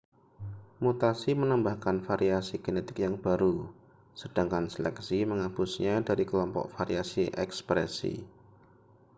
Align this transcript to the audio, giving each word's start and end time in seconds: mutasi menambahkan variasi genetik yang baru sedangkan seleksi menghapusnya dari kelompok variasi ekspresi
mutasi 0.83 1.31
menambahkan 1.41 1.97
variasi 2.07 2.55
genetik 2.65 2.97
yang 3.05 3.15
baru 3.25 3.55
sedangkan 4.21 4.65
seleksi 4.75 5.19
menghapusnya 5.31 5.95
dari 6.07 6.23
kelompok 6.29 6.65
variasi 6.77 7.23
ekspresi 7.45 8.13